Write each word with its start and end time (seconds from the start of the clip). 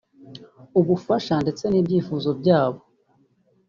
ubufasha 0.79 1.33
ndetse 1.43 1.63
n’ibyifuzo 1.69 2.29
byabo 2.39 2.81